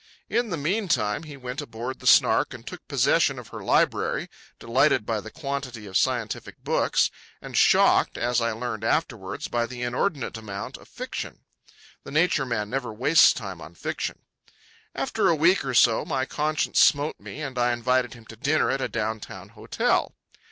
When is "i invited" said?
17.59-18.15